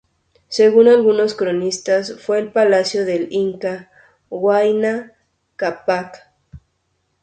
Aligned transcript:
Según 0.47 0.87
algunos 0.87 1.35
cronistas 1.35 2.15
fue 2.19 2.39
el 2.39 2.51
palacio 2.51 3.05
del 3.05 3.27
inca 3.31 3.91
Huayna 4.31 5.13
Cápac. 5.57 6.27